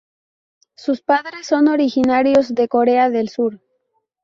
Sus 0.75 1.03
padres 1.03 1.45
son 1.45 1.67
originarios 1.67 2.55
de 2.55 2.67
Corea 2.67 3.11
del 3.11 3.29
Sur. 3.29 3.61